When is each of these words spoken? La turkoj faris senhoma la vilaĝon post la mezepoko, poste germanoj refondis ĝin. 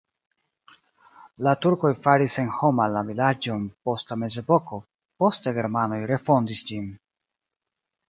La 1.47 1.53
turkoj 1.65 1.91
faris 2.05 2.39
senhoma 2.39 2.89
la 2.95 3.05
vilaĝon 3.11 3.69
post 3.91 4.15
la 4.15 4.19
mezepoko, 4.25 4.83
poste 5.23 5.57
germanoj 5.63 6.05
refondis 6.17 6.69
ĝin. 6.73 6.93